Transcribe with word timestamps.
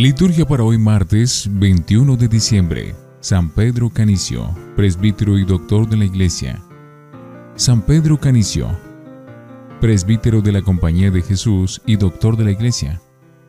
Liturgia 0.00 0.46
para 0.46 0.64
hoy 0.64 0.78
martes 0.78 1.46
21 1.46 2.16
de 2.16 2.26
diciembre. 2.26 2.94
San 3.20 3.50
Pedro 3.50 3.90
Canicio, 3.90 4.48
presbítero 4.74 5.36
y 5.36 5.44
doctor 5.44 5.86
de 5.86 5.98
la 5.98 6.06
Iglesia. 6.06 6.62
San 7.54 7.82
Pedro 7.82 8.18
Canicio, 8.18 8.70
presbítero 9.78 10.40
de 10.40 10.52
la 10.52 10.62
Compañía 10.62 11.10
de 11.10 11.20
Jesús 11.20 11.82
y 11.84 11.96
doctor 11.96 12.38
de 12.38 12.44
la 12.44 12.50
Iglesia, 12.50 13.02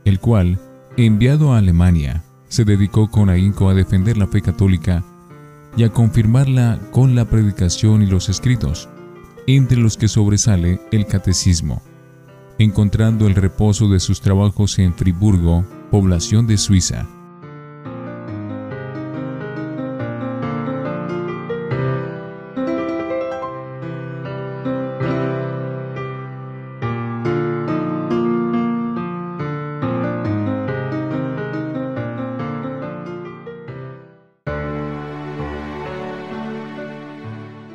el 0.04 0.20
cual, 0.20 0.60
enviado 0.98 1.54
a 1.54 1.60
Alemania, 1.60 2.26
se 2.50 2.66
dedicó 2.66 3.10
con 3.10 3.30
ahínco 3.30 3.70
a 3.70 3.74
defender 3.74 4.18
la 4.18 4.28
fe 4.28 4.42
católica 4.42 5.06
y 5.78 5.86
a 5.86 5.90
confirmarla 5.90 6.82
con 6.92 7.16
la 7.16 7.24
predicación 7.24 8.02
y 8.02 8.08
los 8.08 8.28
escritos, 8.28 8.90
entre 9.48 9.78
los 9.78 9.96
que 9.96 10.10
sobresale 10.10 10.82
el 10.92 11.06
catecismo, 11.06 11.82
encontrando 12.64 13.28
el 13.28 13.36
reposo 13.36 13.90
de 13.90 14.00
sus 14.00 14.22
trabajos 14.22 14.78
en 14.80 14.94
Friburgo, 14.94 15.66
población 15.90 16.48
de 16.48 16.58
Suiza. 16.58 17.08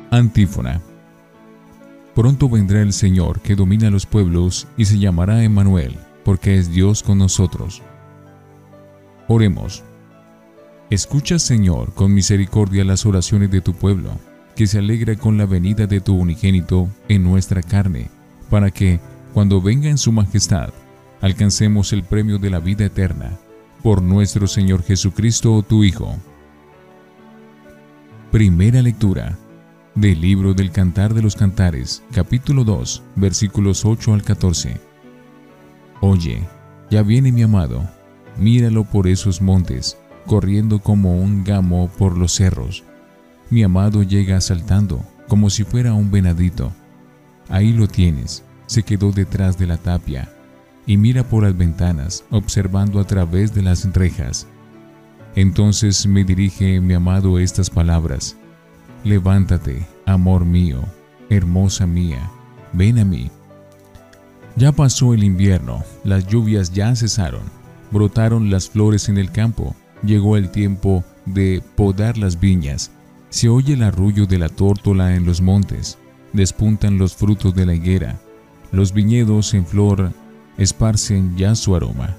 Antífona. 0.09 0.86
Pronto 2.17 2.49
vendrá 2.49 2.81
el 2.81 2.93
Señor 2.93 3.41
que 3.41 3.53
domina 3.53 3.91
los 3.91 4.07
pueblos 4.07 4.67
y 4.75 4.85
se 4.85 4.97
llamará 4.97 5.43
Emmanuel, 5.43 5.95
porque 6.25 6.57
es 6.57 6.71
Dios 6.71 7.03
con 7.03 7.19
nosotros. 7.19 7.83
Oremos. 9.27 9.83
Escucha, 10.89 11.37
Señor, 11.37 11.93
con 11.93 12.11
misericordia 12.11 12.83
las 12.83 13.05
oraciones 13.05 13.51
de 13.51 13.61
tu 13.61 13.75
pueblo, 13.75 14.09
que 14.55 14.65
se 14.65 14.79
alegra 14.79 15.15
con 15.15 15.37
la 15.37 15.45
venida 15.45 15.85
de 15.85 16.01
tu 16.01 16.15
unigénito 16.15 16.89
en 17.07 17.23
nuestra 17.23 17.61
carne, 17.61 18.09
para 18.49 18.71
que, 18.71 18.99
cuando 19.35 19.61
venga 19.61 19.87
en 19.87 19.99
su 19.99 20.11
majestad, 20.11 20.73
alcancemos 21.21 21.93
el 21.93 22.01
premio 22.01 22.39
de 22.39 22.49
la 22.49 22.57
vida 22.59 22.85
eterna, 22.85 23.37
por 23.83 24.01
nuestro 24.01 24.47
Señor 24.47 24.81
Jesucristo, 24.81 25.61
tu 25.61 25.83
Hijo. 25.83 26.17
Primera 28.31 28.81
lectura 28.81 29.37
del 29.97 30.21
libro 30.21 30.53
del 30.53 30.71
Cantar 30.71 31.15
de 31.15 31.23
los 31.23 31.35
Cantares, 31.35 32.03
capítulo 32.11 32.63
2, 32.63 33.01
versículos 33.15 33.83
8 33.83 34.13
al 34.13 34.21
14. 34.21 34.79
Oye, 36.01 36.47
ya 36.91 37.01
viene 37.01 37.31
mi 37.31 37.41
amado, 37.41 37.89
míralo 38.37 38.83
por 38.83 39.07
esos 39.07 39.41
montes, 39.41 39.97
corriendo 40.27 40.77
como 40.77 41.19
un 41.19 41.43
gamo 41.43 41.89
por 41.97 42.15
los 42.15 42.33
cerros. 42.33 42.83
Mi 43.49 43.63
amado 43.63 44.03
llega 44.03 44.39
saltando, 44.39 45.03
como 45.27 45.49
si 45.49 45.63
fuera 45.63 45.95
un 45.95 46.11
venadito. 46.11 46.71
Ahí 47.49 47.73
lo 47.73 47.87
tienes, 47.87 48.43
se 48.67 48.83
quedó 48.83 49.11
detrás 49.11 49.57
de 49.57 49.65
la 49.65 49.77
tapia, 49.77 50.31
y 50.85 50.97
mira 50.97 51.23
por 51.23 51.41
las 51.41 51.57
ventanas, 51.57 52.23
observando 52.29 52.99
a 52.99 53.03
través 53.05 53.55
de 53.55 53.63
las 53.63 53.91
rejas. 53.93 54.45
Entonces 55.33 56.05
me 56.05 56.23
dirige 56.23 56.79
mi 56.81 56.93
amado 56.93 57.39
estas 57.39 57.71
palabras. 57.71 58.37
Levántate, 59.07 59.87
amor 60.05 60.43
mío, 60.43 60.81
hermosa 61.29 61.87
mía, 61.87 62.29
ven 62.73 62.99
a 62.99 63.05
mí. 63.05 63.31
Ya 64.57 64.73
pasó 64.73 65.13
el 65.13 65.23
invierno, 65.23 65.81
las 66.03 66.27
lluvias 66.27 66.73
ya 66.73 66.93
cesaron, 66.93 67.43
brotaron 67.89 68.49
las 68.49 68.69
flores 68.69 69.07
en 69.07 69.17
el 69.17 69.31
campo, 69.31 69.73
llegó 70.03 70.35
el 70.35 70.51
tiempo 70.51 71.05
de 71.25 71.63
podar 71.77 72.17
las 72.17 72.37
viñas, 72.37 72.91
se 73.29 73.47
oye 73.47 73.75
el 73.75 73.83
arrullo 73.83 74.25
de 74.25 74.39
la 74.39 74.49
tórtola 74.49 75.15
en 75.15 75.25
los 75.25 75.39
montes, 75.39 75.97
despuntan 76.33 76.97
los 76.97 77.15
frutos 77.15 77.55
de 77.55 77.65
la 77.65 77.75
higuera, 77.75 78.19
los 78.73 78.91
viñedos 78.91 79.53
en 79.53 79.65
flor 79.65 80.11
esparcen 80.57 81.37
ya 81.37 81.55
su 81.55 81.77
aroma. 81.77 82.17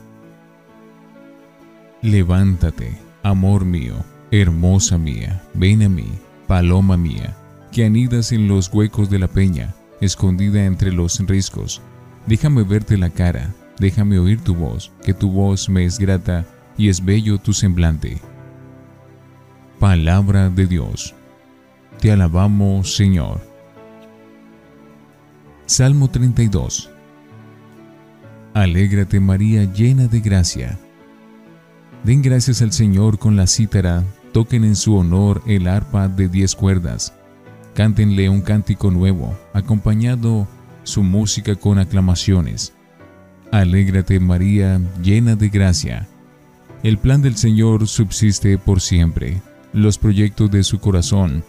Levántate, 2.01 2.97
amor 3.23 3.67
mío, 3.67 3.97
hermosa 4.31 4.97
mía, 4.97 5.43
ven 5.53 5.83
a 5.83 5.91
mí 5.91 6.09
paloma 6.49 6.97
mía, 6.97 7.37
que 7.71 7.85
anidas 7.85 8.33
en 8.33 8.49
los 8.49 8.73
huecos 8.73 9.11
de 9.11 9.19
la 9.19 9.29
peña, 9.29 9.75
escondida 10.01 10.65
entre 10.65 10.91
los 10.91 11.21
riscos. 11.21 11.83
Déjame 12.27 12.63
verte 12.65 12.97
la 12.97 13.11
cara, 13.11 13.55
déjame 13.79 14.19
oír 14.19 14.43
tu 14.43 14.55
voz, 14.55 14.91
que 15.05 15.15
tu 15.15 15.31
voz 15.31 15.69
me 15.69 15.85
es 15.85 15.99
grata 15.99 16.47
y 16.77 16.89
es 16.89 17.05
bello 17.05 17.39
tu 17.39 17.53
semblante. 17.53 18.19
Palabra 19.79 20.49
de 20.49 20.67
Dios. 20.67 21.15
Te 22.01 22.11
alabamos, 22.11 22.97
Señor. 22.97 23.41
Salmo 25.67 26.09
32. 26.09 26.91
Alégrate 28.55 29.21
María 29.21 29.65
llena 29.65 30.09
de 30.09 30.21
gracia. 30.21 30.79
Den 32.05 32.23
gracias 32.23 32.63
al 32.63 32.73
Señor 32.73 33.19
con 33.19 33.37
la 33.37 33.47
cítara 33.47 34.03
toquen 34.33 34.65
en 34.65 34.77
su 34.77 34.97
honor 34.97 35.43
el 35.47 35.67
arpa 35.67 36.09
de 36.09 36.29
diez 36.29 36.55
cuerdas, 36.55 37.15
cántenle 37.75 38.29
un 38.29 38.41
cántico 38.41 38.91
nuevo, 38.91 39.37
acompañado 39.53 40.47
su 40.83 41.03
música 41.03 41.55
con 41.55 41.79
aclamaciones. 41.79 42.73
Alégrate 43.51 44.21
María, 44.21 44.81
llena 45.03 45.37
de 45.37 45.49
gracia. 45.49 46.09
El 46.83 46.99
plan 46.99 47.23
del 47.23 47.37
Señor 47.37 47.89
subsiste 47.89 48.59
por 48.59 48.81
siempre, 48.81 49.41
los 49.73 49.99
proyectos 49.99 50.51
de 50.51 50.63
su 50.63 50.79
corazón, 50.81 51.45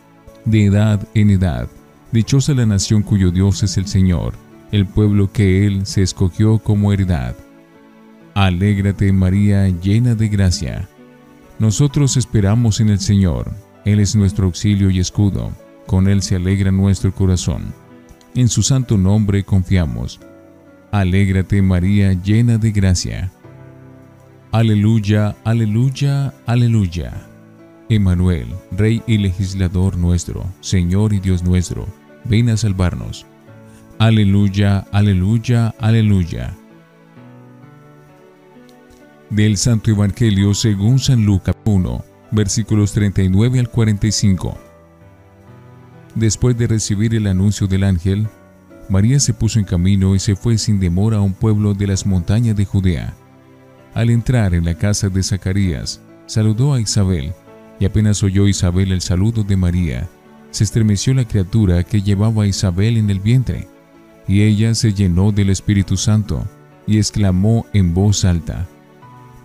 de 0.46 0.66
edad 0.66 1.08
en 1.14 1.30
edad. 1.30 1.68
Dichosa 2.12 2.54
la 2.54 2.66
nación 2.66 3.04
cuyo 3.04 3.32
Dios 3.32 3.62
es 3.64 3.78
el 3.78 3.86
Señor, 3.86 4.34
el 4.72 4.86
pueblo 4.86 5.32
que 5.32 5.66
Él 5.66 5.86
se 5.86 6.02
escogió 6.02 6.60
como 6.60 6.92
heredad. 6.92 7.36
Alégrate 8.34 9.12
María, 9.12 9.68
llena 9.68 10.16
de 10.16 10.28
gracia. 10.30 10.90
Nosotros 11.60 12.16
esperamos 12.16 12.80
en 12.80 12.88
el 12.88 13.00
Señor, 13.00 13.52
Él 13.84 14.00
es 14.00 14.16
nuestro 14.16 14.46
auxilio 14.46 14.90
y 14.90 15.00
escudo, 15.00 15.52
con 15.88 16.08
Él 16.08 16.22
se 16.22 16.38
alegra 16.38 16.72
nuestro 16.72 17.14
corazón. 17.14 17.74
En 18.34 18.48
su 18.48 18.64
santo 18.64 18.98
nombre 18.98 19.44
confiamos. 19.44 20.22
Alégrate 20.92 21.62
María 21.62 22.14
llena 22.14 22.58
de 22.58 22.72
gracia. 22.72 23.32
Aleluya, 24.52 25.36
aleluya, 25.44 26.34
aleluya. 26.46 27.28
Emanuel, 27.90 28.48
Rey 28.72 29.04
y 29.06 29.18
legislador 29.18 29.98
nuestro, 29.98 30.46
Señor 30.62 31.12
y 31.12 31.20
Dios 31.20 31.44
nuestro, 31.44 31.88
ven 32.24 32.50
a 32.50 32.56
salvarnos. 32.56 33.26
Aleluya, 33.98 34.88
aleluya, 34.92 35.76
aleluya 35.80 36.56
del 39.30 39.58
Santo 39.58 39.92
Evangelio 39.92 40.56
según 40.56 40.98
San 40.98 41.24
Lucas 41.24 41.56
1, 41.64 42.04
versículos 42.32 42.94
39 42.94 43.60
al 43.60 43.70
45. 43.70 44.58
Después 46.16 46.58
de 46.58 46.66
recibir 46.66 47.14
el 47.14 47.28
anuncio 47.28 47.68
del 47.68 47.84
ángel, 47.84 48.28
María 48.90 49.20
se 49.20 49.36
puso 49.36 49.60
en 49.60 49.66
camino 49.66 50.16
y 50.16 50.20
se 50.20 50.36
fue 50.36 50.58
sin 50.58 50.80
demora 50.80 51.18
a 51.18 51.22
un 51.22 51.34
pueblo 51.34 51.76
de 51.76 51.86
las 51.86 52.08
montañas 52.08 52.56
de 52.56 52.66
Judea. 52.66 53.14
Al 53.94 54.10
entrar 54.10 54.56
en 54.56 54.66
la 54.66 54.74
casa 54.74 55.10
de 55.10 55.22
Zacarías, 55.22 56.02
saludó 56.26 56.74
a 56.74 56.82
Isabel, 56.82 57.32
y 57.80 57.86
apenas 57.86 58.24
oyó 58.24 58.48
Isabel 58.48 58.92
el 58.92 59.02
saludo 59.02 59.44
de 59.44 59.58
María, 59.58 60.10
se 60.50 60.64
estremeció 60.64 61.14
la 61.14 61.26
criatura 61.26 61.84
que 61.84 62.02
llevaba 62.02 62.44
a 62.44 62.48
Isabel 62.48 62.98
en 62.98 63.12
el 63.12 63.20
vientre, 63.20 63.68
y 64.28 64.42
ella 64.42 64.74
se 64.74 64.92
llenó 64.92 65.32
del 65.32 65.52
Espíritu 65.52 65.98
Santo, 65.98 66.44
y 66.88 66.98
exclamó 66.98 67.68
en 67.74 67.94
voz 67.94 68.26
alta, 68.26 68.68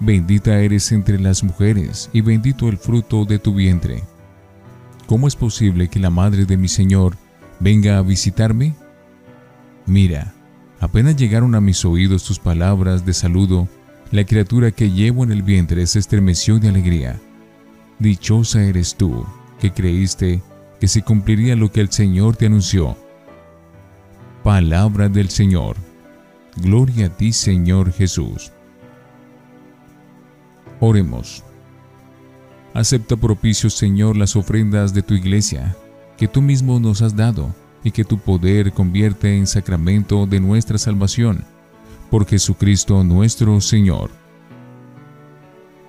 Bendita 0.04 0.58
eres 0.60 0.92
entre 0.92 1.18
las 1.18 1.42
mujeres 1.42 2.10
y 2.12 2.20
bendito 2.20 2.68
el 2.68 2.76
fruto 2.76 3.24
de 3.24 3.38
tu 3.38 3.54
vientre. 3.54 4.04
¿Cómo 5.06 5.26
es 5.26 5.34
posible 5.34 5.88
que 5.88 5.98
la 5.98 6.10
madre 6.10 6.44
de 6.44 6.58
mi 6.58 6.68
Señor 6.68 7.16
venga 7.58 7.96
a 7.96 8.02
visitarme? 8.02 8.74
Mira, 9.86 10.34
apenas 10.78 11.16
llegaron 11.16 11.54
a 11.54 11.62
mis 11.62 11.86
oídos 11.86 12.22
tus 12.24 12.38
palabras 12.38 13.06
de 13.06 13.14
saludo, 13.14 13.66
la 14.10 14.24
criatura 14.24 14.72
que 14.72 14.90
llevo 14.90 15.24
en 15.24 15.32
el 15.32 15.42
vientre 15.42 15.86
se 15.86 16.00
estremeció 16.00 16.58
de 16.58 16.68
alegría. 16.68 17.18
Dichosa 17.98 18.62
eres 18.62 18.96
tú, 18.96 19.24
que 19.58 19.72
creíste 19.72 20.42
que 20.80 20.86
se 20.86 21.00
cumpliría 21.00 21.56
lo 21.56 21.72
que 21.72 21.80
el 21.80 21.90
Señor 21.90 22.36
te 22.36 22.44
anunció. 22.44 22.94
Palabra 24.42 25.08
del 25.08 25.30
Señor. 25.30 25.76
Gloria 26.56 27.06
a 27.06 27.08
ti, 27.08 27.32
Señor 27.32 27.90
Jesús. 27.90 28.52
Oremos. 30.80 31.44
Acepta 32.74 33.16
propicio, 33.16 33.70
Señor, 33.70 34.16
las 34.16 34.36
ofrendas 34.36 34.92
de 34.92 35.02
tu 35.02 35.14
iglesia, 35.14 35.76
que 36.16 36.28
tú 36.28 36.42
mismo 36.42 36.80
nos 36.80 37.02
has 37.02 37.14
dado, 37.14 37.54
y 37.84 37.90
que 37.90 38.04
tu 38.04 38.18
poder 38.18 38.72
convierte 38.72 39.36
en 39.36 39.46
sacramento 39.46 40.26
de 40.26 40.40
nuestra 40.40 40.78
salvación, 40.78 41.44
por 42.10 42.26
Jesucristo 42.26 43.04
nuestro 43.04 43.60
Señor. 43.60 44.10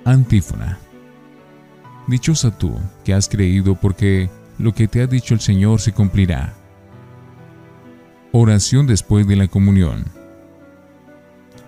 Antífona. 0.04 0.78
Dichosa 2.08 2.56
tú 2.56 2.76
que 3.04 3.14
has 3.14 3.28
creído 3.28 3.76
porque 3.76 4.30
lo 4.60 4.74
que 4.74 4.88
te 4.88 5.02
ha 5.02 5.08
dicho 5.08 5.34
el 5.34 5.40
Señor 5.40 5.82
se 5.82 5.94
cumplirá. 5.94 6.54
Oración 8.32 8.86
después 8.86 9.26
de 9.26 9.38
la 9.38 9.48
comunión. 9.48 10.06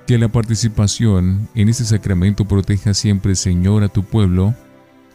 Que 0.07 0.17
la 0.17 0.29
participación 0.29 1.49
en 1.53 1.67
este 1.67 1.83
sacramento 1.83 2.45
proteja 2.45 2.93
siempre, 2.93 3.35
Señor, 3.35 3.83
a 3.83 3.89
tu 3.89 4.05
pueblo, 4.05 4.55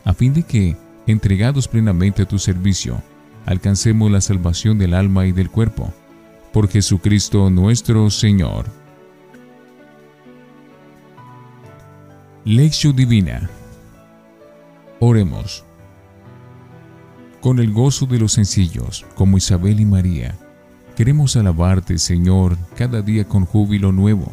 a 0.05 0.13
fin 0.13 0.35
de 0.35 0.43
que, 0.43 0.77
entregados 1.07 1.67
plenamente 1.67 2.21
a 2.21 2.29
tu 2.29 2.39
servicio, 2.39 3.03
alcancemos 3.47 4.11
la 4.11 4.21
salvación 4.21 4.79
del 4.79 4.93
alma 4.93 5.27
y 5.27 5.33
del 5.33 5.51
cuerpo. 5.51 5.95
Por 6.53 6.69
Jesucristo 6.69 7.49
nuestro 7.49 8.11
Señor. 8.11 8.67
Lección 12.45 12.95
Divina. 12.95 13.49
Oremos. 15.01 15.65
Con 17.41 17.61
el 17.61 17.73
gozo 17.73 18.05
de 18.05 18.19
los 18.19 18.33
sencillos, 18.33 19.07
como 19.15 19.39
Isabel 19.39 19.81
y 19.81 19.87
María, 19.87 20.37
queremos 20.97 21.35
alabarte, 21.37 21.97
Señor, 21.97 22.59
cada 22.77 23.01
día 23.01 23.27
con 23.27 23.47
júbilo 23.47 23.91
nuevo. 23.91 24.31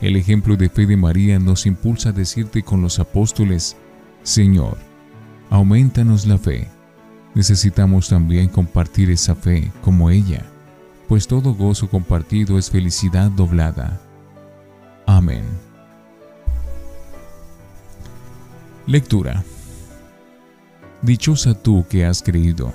El 0.00 0.16
ejemplo 0.16 0.56
de 0.56 0.68
fe 0.68 0.86
de 0.86 0.96
María 0.96 1.38
nos 1.38 1.64
impulsa 1.64 2.10
a 2.10 2.12
decirte 2.12 2.62
con 2.62 2.82
los 2.82 2.98
apóstoles, 2.98 3.76
Señor, 4.22 4.76
aumentanos 5.48 6.26
la 6.26 6.36
fe. 6.36 6.68
Necesitamos 7.34 8.08
también 8.08 8.48
compartir 8.48 9.10
esa 9.10 9.34
fe 9.34 9.70
como 9.82 10.10
ella, 10.10 10.44
pues 11.08 11.26
todo 11.26 11.54
gozo 11.54 11.88
compartido 11.88 12.58
es 12.58 12.70
felicidad 12.70 13.30
doblada. 13.30 14.00
Amén. 15.06 15.44
Lectura. 18.86 19.44
Dichosa 21.02 21.54
tú 21.54 21.86
que 21.88 22.04
has 22.04 22.22
creído. 22.22 22.72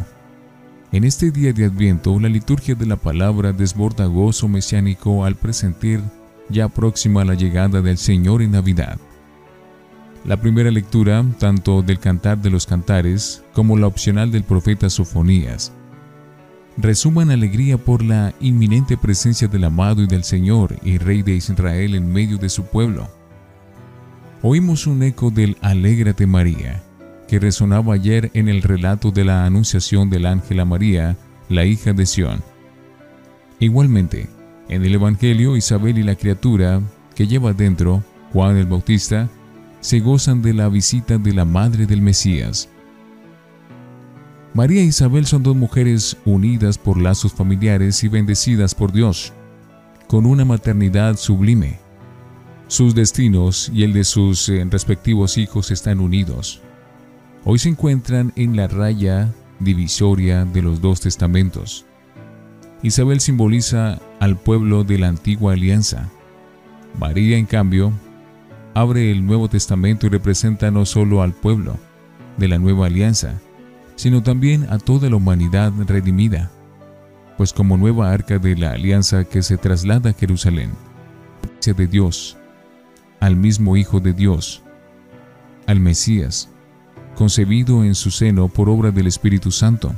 En 0.92 1.04
este 1.04 1.32
día 1.32 1.54
de 1.54 1.66
Adviento, 1.66 2.20
la 2.20 2.30
liturgia 2.30 2.76
de 2.76 2.86
la 2.86 2.96
palabra 2.96 3.54
desborda 3.54 4.06
gozo 4.06 4.48
mesiánico 4.48 5.24
al 5.24 5.36
presentir 5.36 6.02
ya 6.52 6.70
próxima 6.70 7.26
la 7.26 7.34
llegada 7.34 7.82
del 7.82 7.98
Señor 7.98 8.42
en 8.42 8.52
Navidad. 8.52 8.98
La 10.26 10.38
primera 10.38 10.70
lectura, 10.70 11.26
tanto 11.40 11.82
del 11.82 12.00
Cantar 12.00 12.38
de 12.38 12.50
los 12.50 12.66
Cantares 12.66 13.44
como 13.54 13.78
la 13.78 13.88
opcional 13.88 14.32
del 14.32 14.44
profeta 14.44 14.90
Sofonías, 14.90 15.74
resuman 16.78 17.32
alegría 17.32 17.78
por 17.78 18.04
la 18.04 18.34
inminente 18.40 18.98
presencia 18.98 19.48
del 19.48 19.64
amado 19.64 20.04
y 20.04 20.08
del 20.08 20.24
Señor 20.24 20.76
y 20.84 20.98
Rey 20.98 21.22
de 21.24 21.34
Israel 21.34 21.96
en 21.96 22.12
medio 22.12 22.38
de 22.38 22.50
su 22.50 22.66
pueblo 22.66 23.10
oímos 24.44 24.88
un 24.88 25.04
eco 25.04 25.30
del 25.30 25.58
Alégrate 25.62 26.26
María, 26.26 26.82
que 27.28 27.40
resonaba 27.40 27.94
ayer 27.94 28.32
en 28.34 28.50
el 28.50 28.62
relato 28.62 29.12
de 29.12 29.24
la 29.24 29.46
anunciación 29.46 30.10
del 30.10 30.26
ángel 30.26 30.60
a 30.60 30.66
María, 30.66 31.18
la 31.50 31.66
hija 31.66 31.94
de 31.94 32.06
Sión. 32.06 32.42
Igualmente, 33.60 34.30
en 34.72 34.84
el 34.84 34.96
Evangelio, 34.96 35.56
Isabel 35.56 36.00
y 36.00 36.04
la 36.04 36.16
criatura 36.16 36.82
que 37.14 37.28
lleva 37.28 37.54
dentro, 37.54 38.04
Juan 38.34 38.58
el 38.58 38.66
Bautista, 38.66 39.30
se 39.80 40.00
gozan 40.00 40.42
de 40.42 40.56
la 40.56 40.68
visita 40.68 41.20
de 41.20 41.34
la 41.34 41.46
madre 41.46 41.86
del 41.86 42.02
Mesías. 42.02 42.68
María 44.56 44.82
e 44.82 44.86
Isabel 44.86 45.28
son 45.28 45.44
dos 45.44 45.56
mujeres 45.56 46.18
unidas 46.26 46.80
por 46.80 47.00
lazos 47.00 47.32
familiares 47.34 48.04
y 48.04 48.08
bendecidas 48.08 48.74
por 48.74 48.92
Dios, 48.92 49.32
con 50.08 50.26
una 50.26 50.44
maternidad 50.44 51.18
sublime 51.18 51.80
sus 52.72 52.96
destinos 52.96 53.70
y 53.74 53.84
el 53.84 53.92
de 53.92 54.06
sus 54.06 54.48
eh, 54.48 54.66
respectivos 54.70 55.38
hijos 55.38 55.72
están 55.72 56.00
unidos. 56.00 56.62
Hoy 57.44 57.60
se 57.60 57.68
encuentran 57.68 58.32
en 58.38 58.56
la 58.56 58.70
raya 58.70 59.34
divisoria 59.60 60.46
de 60.46 60.62
los 60.62 60.80
dos 60.80 61.02
testamentos. 61.02 61.86
Isabel 62.84 63.20
simboliza 63.20 64.00
al 64.20 64.38
pueblo 64.38 64.84
de 64.84 64.98
la 64.98 65.08
antigua 65.08 65.54
alianza. 65.54 66.10
María, 67.00 67.38
en 67.38 67.46
cambio, 67.46 67.92
abre 68.74 69.12
el 69.12 69.26
Nuevo 69.26 69.50
Testamento 69.50 70.08
y 70.08 70.10
representa 70.10 70.72
no 70.72 70.86
solo 70.86 71.22
al 71.22 71.34
pueblo 71.34 71.78
de 72.38 72.48
la 72.48 72.58
nueva 72.58 72.88
alianza, 72.88 73.40
sino 73.96 74.24
también 74.24 74.66
a 74.70 74.80
toda 74.80 75.10
la 75.10 75.18
humanidad 75.18 75.72
redimida, 75.88 76.52
pues 77.38 77.54
como 77.54 77.78
nueva 77.78 78.12
arca 78.12 78.40
de 78.40 78.56
la 78.56 78.72
alianza 78.72 79.26
que 79.26 79.44
se 79.44 79.58
traslada 79.58 80.10
a 80.10 80.14
Jerusalén, 80.14 80.72
de 81.64 81.88
Dios 81.88 82.38
al 83.22 83.36
mismo 83.36 83.78
Hijo 83.78 84.00
de 84.00 84.14
Dios, 84.14 84.64
al 85.68 85.80
Mesías, 85.80 86.50
concebido 87.16 87.84
en 87.84 87.94
su 87.94 88.10
seno 88.10 88.48
por 88.48 88.68
obra 88.68 88.90
del 88.90 89.06
Espíritu 89.06 89.52
Santo. 89.52 89.94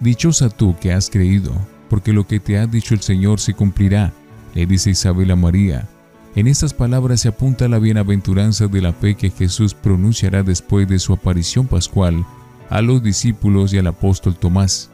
Dichosa 0.00 0.48
tú 0.48 0.74
que 0.80 0.94
has 0.94 1.10
creído, 1.10 1.52
porque 1.90 2.14
lo 2.14 2.26
que 2.26 2.40
te 2.40 2.58
ha 2.58 2.66
dicho 2.66 2.94
el 2.94 3.00
Señor 3.00 3.38
se 3.38 3.52
cumplirá, 3.52 4.14
le 4.54 4.64
dice 4.64 4.90
Isabel 4.90 5.30
a 5.30 5.36
María. 5.36 5.88
En 6.34 6.46
estas 6.46 6.72
palabras 6.72 7.20
se 7.20 7.28
apunta 7.28 7.68
la 7.68 7.78
bienaventuranza 7.78 8.66
de 8.66 8.80
la 8.80 8.94
fe 8.94 9.14
que 9.14 9.30
Jesús 9.30 9.74
pronunciará 9.74 10.42
después 10.42 10.88
de 10.88 10.98
su 10.98 11.12
aparición 11.12 11.66
pascual 11.66 12.24
a 12.70 12.80
los 12.80 13.02
discípulos 13.02 13.74
y 13.74 13.78
al 13.78 13.88
apóstol 13.88 14.36
Tomás. 14.36 14.90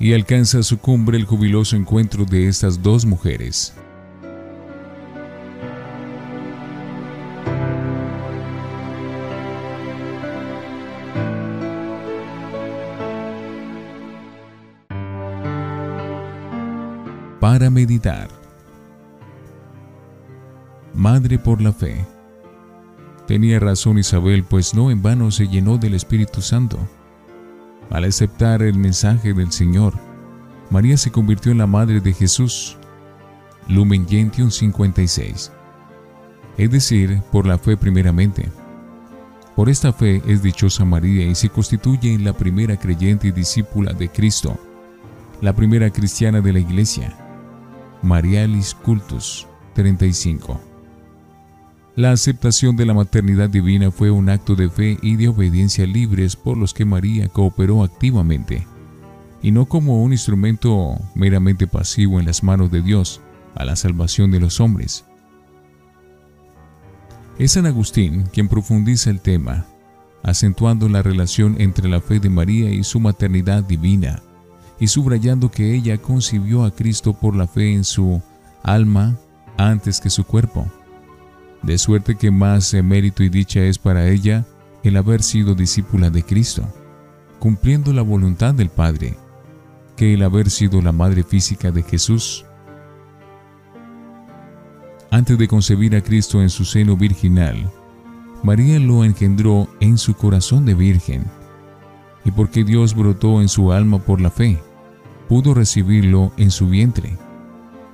Y 0.00 0.12
alcanza 0.12 0.62
su 0.62 0.78
cumbre 0.78 1.16
el 1.16 1.24
jubiloso 1.24 1.76
encuentro 1.76 2.24
de 2.24 2.48
estas 2.48 2.82
dos 2.82 3.04
mujeres, 3.04 3.74
para 17.48 17.70
meditar. 17.70 18.28
Madre 20.92 21.38
por 21.38 21.62
la 21.62 21.72
fe. 21.72 22.04
Tenía 23.26 23.58
razón 23.58 23.96
Isabel, 23.96 24.44
pues 24.44 24.74
no 24.74 24.90
en 24.90 25.00
vano 25.00 25.30
se 25.30 25.48
llenó 25.48 25.78
del 25.78 25.94
Espíritu 25.94 26.42
Santo. 26.42 26.78
Al 27.88 28.04
aceptar 28.04 28.60
el 28.60 28.78
mensaje 28.78 29.32
del 29.32 29.50
Señor, 29.50 29.94
María 30.68 30.98
se 30.98 31.10
convirtió 31.10 31.50
en 31.50 31.56
la 31.56 31.66
madre 31.66 32.02
de 32.02 32.12
Jesús. 32.12 32.76
Lumen 33.66 34.06
Gentium 34.06 34.50
56. 34.50 35.50
Es 36.58 36.70
decir, 36.70 37.22
por 37.32 37.46
la 37.46 37.56
fe 37.56 37.78
primeramente. 37.78 38.52
Por 39.56 39.70
esta 39.70 39.90
fe 39.94 40.20
es 40.26 40.42
dichosa 40.42 40.84
María 40.84 41.24
y 41.24 41.34
se 41.34 41.48
constituye 41.48 42.12
en 42.12 42.24
la 42.24 42.34
primera 42.34 42.76
creyente 42.76 43.28
y 43.28 43.32
discípula 43.32 43.94
de 43.94 44.10
Cristo, 44.10 44.60
la 45.40 45.54
primera 45.54 45.88
cristiana 45.88 46.42
de 46.42 46.52
la 46.52 46.58
Iglesia 46.58 47.17
Marialis 48.02 48.74
Cultus 48.74 49.46
35. 49.74 50.60
La 51.96 52.12
aceptación 52.12 52.76
de 52.76 52.86
la 52.86 52.94
maternidad 52.94 53.50
divina 53.50 53.90
fue 53.90 54.12
un 54.12 54.28
acto 54.28 54.54
de 54.54 54.70
fe 54.70 54.98
y 55.02 55.16
de 55.16 55.26
obediencia 55.26 55.84
libres 55.84 56.36
por 56.36 56.56
los 56.56 56.72
que 56.72 56.84
María 56.84 57.26
cooperó 57.26 57.82
activamente, 57.82 58.64
y 59.42 59.50
no 59.50 59.66
como 59.66 60.00
un 60.02 60.12
instrumento 60.12 60.96
meramente 61.16 61.66
pasivo 61.66 62.20
en 62.20 62.26
las 62.26 62.44
manos 62.44 62.70
de 62.70 62.82
Dios 62.82 63.20
a 63.56 63.64
la 63.64 63.74
salvación 63.74 64.30
de 64.30 64.38
los 64.38 64.60
hombres. 64.60 65.04
Es 67.36 67.52
San 67.52 67.66
Agustín 67.66 68.26
quien 68.32 68.48
profundiza 68.48 69.10
el 69.10 69.20
tema, 69.20 69.66
acentuando 70.22 70.88
la 70.88 71.02
relación 71.02 71.56
entre 71.58 71.88
la 71.88 72.00
fe 72.00 72.20
de 72.20 72.30
María 72.30 72.70
y 72.70 72.84
su 72.84 73.00
maternidad 73.00 73.64
divina 73.64 74.22
y 74.80 74.86
subrayando 74.86 75.50
que 75.50 75.74
ella 75.74 75.98
concibió 75.98 76.64
a 76.64 76.70
Cristo 76.70 77.12
por 77.12 77.34
la 77.34 77.46
fe 77.46 77.72
en 77.72 77.84
su 77.84 78.20
alma 78.62 79.16
antes 79.56 80.00
que 80.00 80.10
su 80.10 80.24
cuerpo. 80.24 80.66
De 81.62 81.76
suerte 81.78 82.14
que 82.16 82.30
más 82.30 82.72
mérito 82.74 83.22
y 83.22 83.28
dicha 83.28 83.60
es 83.60 83.78
para 83.78 84.08
ella 84.08 84.46
el 84.84 84.96
haber 84.96 85.22
sido 85.22 85.54
discípula 85.54 86.10
de 86.10 86.22
Cristo, 86.22 86.62
cumpliendo 87.38 87.92
la 87.92 88.02
voluntad 88.02 88.54
del 88.54 88.68
Padre, 88.68 89.16
que 89.96 90.14
el 90.14 90.22
haber 90.22 90.50
sido 90.50 90.80
la 90.80 90.92
madre 90.92 91.24
física 91.24 91.72
de 91.72 91.82
Jesús. 91.82 92.44
Antes 95.10 95.38
de 95.38 95.48
concebir 95.48 95.96
a 95.96 96.02
Cristo 96.02 96.40
en 96.40 96.50
su 96.50 96.64
seno 96.64 96.96
virginal, 96.96 97.70
María 98.44 98.78
lo 98.78 99.04
engendró 99.04 99.68
en 99.80 99.98
su 99.98 100.14
corazón 100.14 100.64
de 100.64 100.74
virgen, 100.74 101.24
y 102.24 102.30
porque 102.30 102.62
Dios 102.62 102.94
brotó 102.94 103.40
en 103.40 103.48
su 103.48 103.72
alma 103.72 103.98
por 103.98 104.20
la 104.20 104.30
fe, 104.30 104.58
pudo 105.28 105.54
recibirlo 105.54 106.32
en 106.36 106.50
su 106.50 106.68
vientre, 106.68 107.16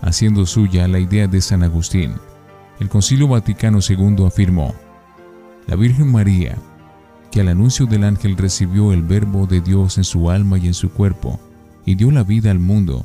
haciendo 0.01 0.47
suya 0.47 0.87
la 0.89 1.01
idea 1.01 1.27
de 1.27 1.41
San 1.41 1.63
Agustín. 1.63 2.15
El 2.79 2.89
Concilio 2.89 3.29
Vaticano 3.29 3.81
II 3.87 4.25
afirmó, 4.27 4.75
la 5.67 5.77
Virgen 5.77 6.11
María, 6.11 6.57
que 7.31 7.41
al 7.41 7.49
anuncio 7.49 7.87
del 7.87 8.05
ángel 8.05 8.37
recibió 8.37 8.93
el 8.93 9.03
verbo 9.03 9.47
de 9.47 9.61
Dios 9.61 9.99
en 9.99 10.05
su 10.05 10.31
alma 10.31 10.59
y 10.59 10.69
en 10.69 10.75
su 10.75 10.91
cuerpo, 10.91 11.41
y 11.85 11.97
dio 11.97 12.11
la 12.11 12.23
vida 12.23 12.51
al 12.51 12.61
mundo, 12.61 13.05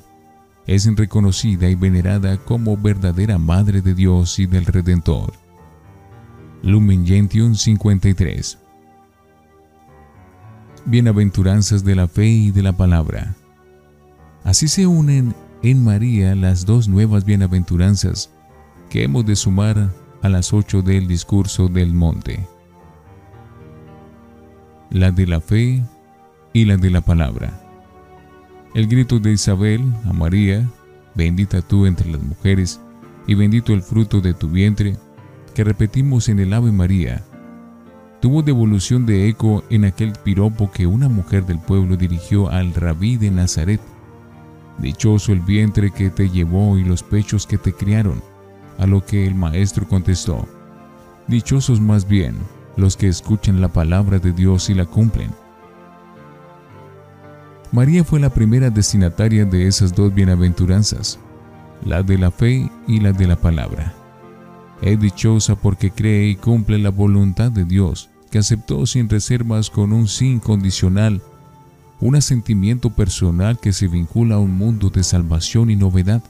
es 0.68 0.86
reconocida 0.96 1.68
y 1.68 1.74
venerada 1.74 2.38
como 2.38 2.78
verdadera 2.78 3.40
Madre 3.40 3.82
de 3.82 3.96
Dios 3.96 4.38
y 4.38 4.46
del 4.46 4.66
Redentor. 4.66 5.34
Lumen 6.62 7.08
Gentium 7.08 7.56
53. 7.56 8.60
Bienaventuranzas 10.86 11.84
de 11.84 11.96
la 11.96 12.08
fe 12.08 12.28
y 12.28 12.52
de 12.52 12.62
la 12.62 12.74
palabra. 12.74 13.36
Así 14.44 14.68
se 14.68 14.88
unen 14.88 15.36
en 15.64 15.84
María 15.84 16.36
las 16.36 16.66
dos 16.66 16.88
nuevas 16.88 17.26
bienaventuranzas 17.26 18.32
que 18.90 19.04
hemos 19.04 19.26
de 19.26 19.36
sumar 19.36 19.90
a 20.22 20.30
las 20.30 20.54
ocho 20.54 20.82
del 20.82 21.08
discurso 21.08 21.68
del 21.68 21.94
monte. 21.94 22.48
La 24.90 25.12
de 25.12 25.28
la 25.28 25.40
fe 25.40 25.84
y 26.54 26.66
la 26.66 26.78
de 26.78 26.90
la 26.90 27.02
palabra. 27.02 27.62
El 28.74 28.88
grito 28.88 29.20
de 29.20 29.32
Isabel 29.32 29.82
a 30.06 30.14
María, 30.14 30.68
bendita 31.16 31.62
tú 31.62 31.86
entre 31.86 32.12
las 32.12 32.22
mujeres, 32.22 32.80
y 33.28 33.36
bendito 33.36 33.74
el 33.74 33.82
fruto 33.82 34.22
de 34.22 34.34
tu 34.34 34.50
vientre, 34.50 34.98
que 35.54 35.64
repetimos 35.64 36.30
en 36.30 36.40
el 36.40 36.54
Ave 36.54 36.72
María, 36.72 37.24
tuvo 38.22 38.42
devolución 38.42 39.06
de 39.06 39.28
eco 39.28 39.64
en 39.70 39.86
aquel 39.86 40.14
piropo 40.24 40.72
que 40.72 40.88
una 40.88 41.10
mujer 41.10 41.46
del 41.46 41.60
pueblo 41.60 41.96
dirigió 41.96 42.50
al 42.50 42.74
rabí 42.74 43.18
de 43.18 43.32
Nazaret. 43.32 43.82
Dichoso 44.82 45.34
el 45.34 45.42
vientre 45.42 45.92
que 45.92 46.10
te 46.10 46.30
llevó 46.30 46.78
y 46.78 46.84
los 46.84 47.04
pechos 47.04 47.46
que 47.46 47.58
te 47.58 47.74
criaron. 47.74 48.22
A 48.78 48.88
lo 48.88 49.06
que 49.06 49.28
el 49.28 49.36
maestro 49.36 49.88
contestó, 49.88 50.48
Dichosos 51.28 51.80
más 51.80 52.08
bien 52.08 52.38
los 52.76 52.98
que 52.98 53.08
escuchan 53.08 53.62
la 53.62 53.68
palabra 53.68 54.18
de 54.20 54.32
Dios 54.32 54.70
y 54.70 54.74
la 54.74 54.86
cumplen. 54.86 55.30
María 57.72 58.04
fue 58.04 58.20
la 58.20 58.32
primera 58.32 58.72
destinataria 58.72 59.46
de 59.46 59.68
esas 59.68 59.94
dos 59.94 60.14
bienaventuranzas, 60.14 61.20
la 61.86 62.02
de 62.02 62.18
la 62.18 62.32
fe 62.32 62.72
y 62.88 63.00
la 63.00 63.12
de 63.12 63.28
la 63.28 63.36
palabra. 63.36 63.94
Es 64.82 65.00
dichosa 65.00 65.56
porque 65.56 65.92
cree 65.92 66.30
y 66.30 66.36
cumple 66.36 66.80
la 66.80 66.90
voluntad 66.90 67.52
de 67.52 67.66
Dios, 67.66 68.10
que 68.32 68.40
aceptó 68.40 68.86
sin 68.88 69.08
reservas 69.08 69.70
con 69.70 69.94
un 69.94 70.08
sin 70.08 70.40
condicional, 70.40 71.22
un 72.02 72.16
asentimiento 72.16 72.90
personal 72.92 73.60
que 73.60 73.74
se 73.74 73.88
vincula 73.88 74.36
a 74.36 74.40
un 74.40 74.56
mundo 74.56 74.90
de 74.90 75.04
salvación 75.04 75.70
y 75.70 75.76
novedad. 75.76 76.24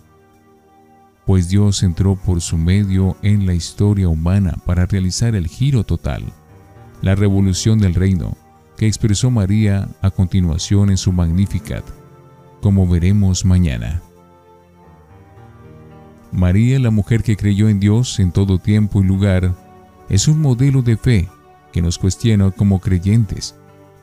Pues 1.26 1.48
Dios 1.48 1.84
entró 1.84 2.16
por 2.16 2.42
su 2.42 2.58
medio 2.58 3.16
en 3.22 3.46
la 3.46 3.54
historia 3.54 4.10
humana 4.10 4.56
para 4.66 4.88
realizar 4.88 5.36
el 5.36 5.48
giro 5.48 5.84
total, 5.84 6.24
la 7.02 7.14
revolución 7.14 7.78
del 7.78 7.94
reino, 7.94 8.36
que 8.78 8.88
expresó 8.88 9.30
María 9.30 9.90
a 10.02 10.10
continuación 10.10 10.90
en 10.90 10.98
su 10.98 11.12
Magnificat, 11.12 11.84
como 12.62 12.88
veremos 12.88 13.46
mañana. 13.46 14.02
María, 16.32 16.80
la 16.80 16.92
mujer 16.92 17.22
que 17.22 17.38
creyó 17.38 17.70
en 17.70 17.80
Dios 17.80 18.20
en 18.20 18.32
todo 18.32 18.58
tiempo 18.58 19.02
y 19.02 19.06
lugar, 19.06 19.56
es 20.10 20.28
un 20.28 20.42
modelo 20.42 20.82
de 20.82 20.98
fe 20.98 21.30
que 21.72 21.82
nos 21.82 22.00
cuestiona 22.00 22.50
como 22.50 22.80
creyentes 22.80 23.59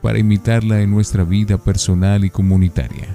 para 0.07 0.19
imitarla 0.19 0.79
en 0.79 0.89
nuestra 0.89 1.25
vida 1.25 1.57
personal 1.57 2.23
y 2.23 2.29
comunitaria. 2.29 3.13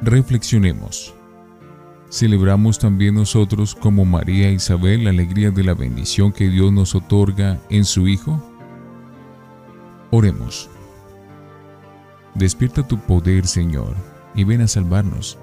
Reflexionemos. 0.00 1.12
Celebramos 2.08 2.78
también 2.78 3.16
nosotros 3.16 3.74
como 3.74 4.04
María 4.04 4.52
Isabel 4.52 5.02
la 5.02 5.10
alegría 5.10 5.50
de 5.50 5.64
la 5.64 5.74
bendición 5.74 6.30
que 6.30 6.48
Dios 6.48 6.72
nos 6.72 6.94
otorga 6.94 7.60
en 7.68 7.84
su 7.84 8.06
Hijo. 8.06 8.40
Oremos. 10.12 10.70
Despierta 12.36 12.86
tu 12.86 12.96
poder, 13.00 13.48
Señor, 13.48 13.96
y 14.36 14.44
ven 14.44 14.60
a 14.60 14.68
salvarnos 14.68 15.36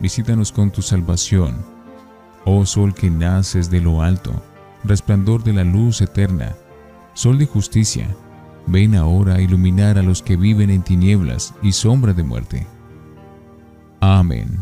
visítanos 0.00 0.50
con 0.50 0.72
tu 0.72 0.82
salvación. 0.82 1.64
Oh 2.44 2.66
sol 2.66 2.92
que 2.92 3.10
naces 3.10 3.70
de 3.70 3.80
lo 3.80 4.02
alto, 4.02 4.42
resplandor 4.82 5.44
de 5.44 5.52
la 5.52 5.62
luz 5.62 6.00
eterna, 6.00 6.56
sol 7.12 7.38
de 7.38 7.46
justicia, 7.46 8.08
ven 8.66 8.94
ahora 8.94 9.36
a 9.36 9.40
iluminar 9.40 9.98
a 9.98 10.02
los 10.02 10.22
que 10.22 10.36
viven 10.36 10.70
en 10.70 10.82
tinieblas 10.82 11.54
y 11.62 11.72
sombra 11.72 12.12
de 12.12 12.22
muerte. 12.22 12.66
Amén. 14.00 14.58